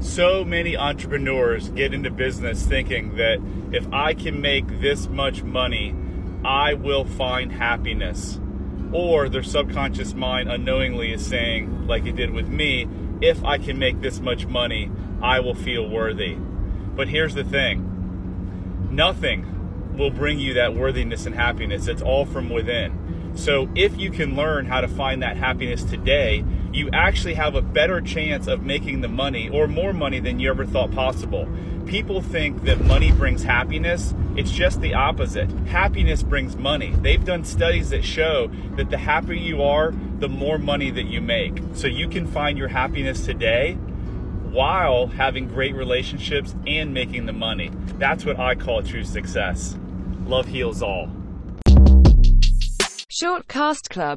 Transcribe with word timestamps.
So 0.00 0.44
many 0.44 0.76
entrepreneurs 0.76 1.70
get 1.70 1.92
into 1.92 2.10
business 2.10 2.64
thinking 2.64 3.16
that 3.16 3.40
if 3.72 3.86
I 3.92 4.14
can 4.14 4.40
make 4.40 4.80
this 4.80 5.08
much 5.08 5.42
money, 5.42 5.94
I 6.44 6.74
will 6.74 7.04
find 7.04 7.50
happiness. 7.50 8.40
Or 8.92 9.28
their 9.28 9.42
subconscious 9.42 10.14
mind 10.14 10.50
unknowingly 10.50 11.12
is 11.12 11.26
saying, 11.26 11.88
like 11.88 12.06
it 12.06 12.14
did 12.14 12.30
with 12.30 12.48
me, 12.48 12.86
if 13.20 13.42
I 13.44 13.58
can 13.58 13.78
make 13.78 14.00
this 14.00 14.20
much 14.20 14.46
money, 14.46 14.90
I 15.20 15.40
will 15.40 15.54
feel 15.54 15.88
worthy. 15.88 16.34
But 16.34 17.08
here's 17.08 17.34
the 17.34 17.44
thing 17.44 17.84
nothing 18.90 19.57
will 19.98 20.10
bring 20.10 20.38
you 20.38 20.54
that 20.54 20.74
worthiness 20.74 21.26
and 21.26 21.34
happiness. 21.34 21.88
It's 21.88 22.00
all 22.00 22.24
from 22.24 22.48
within. 22.48 23.32
So 23.34 23.68
if 23.74 23.96
you 23.98 24.10
can 24.10 24.34
learn 24.34 24.66
how 24.66 24.80
to 24.80 24.88
find 24.88 25.22
that 25.22 25.36
happiness 25.36 25.84
today, 25.84 26.44
you 26.72 26.90
actually 26.92 27.34
have 27.34 27.54
a 27.54 27.62
better 27.62 28.00
chance 28.00 28.46
of 28.46 28.62
making 28.62 29.00
the 29.00 29.08
money 29.08 29.48
or 29.48 29.68
more 29.68 29.92
money 29.92 30.20
than 30.20 30.40
you 30.40 30.50
ever 30.50 30.64
thought 30.66 30.90
possible. 30.92 31.48
People 31.86 32.20
think 32.20 32.64
that 32.64 32.84
money 32.84 33.12
brings 33.12 33.42
happiness. 33.42 34.14
It's 34.36 34.50
just 34.50 34.80
the 34.80 34.94
opposite. 34.94 35.50
Happiness 35.68 36.22
brings 36.22 36.56
money. 36.56 36.94
They've 37.00 37.24
done 37.24 37.44
studies 37.44 37.90
that 37.90 38.04
show 38.04 38.50
that 38.76 38.90
the 38.90 38.98
happier 38.98 39.34
you 39.34 39.62
are, 39.62 39.92
the 40.18 40.28
more 40.28 40.58
money 40.58 40.90
that 40.90 41.06
you 41.06 41.20
make. 41.20 41.60
So 41.74 41.86
you 41.86 42.08
can 42.08 42.26
find 42.26 42.58
your 42.58 42.68
happiness 42.68 43.24
today 43.24 43.74
while 44.50 45.06
having 45.06 45.48
great 45.48 45.74
relationships 45.74 46.54
and 46.66 46.92
making 46.92 47.26
the 47.26 47.32
money. 47.32 47.70
That's 47.98 48.24
what 48.24 48.38
I 48.38 48.54
call 48.54 48.82
true 48.82 49.04
success. 49.04 49.76
Love 50.28 50.46
heals 50.46 50.82
all. 50.82 51.08
Shortcast 53.10 53.88
Club 53.88 54.16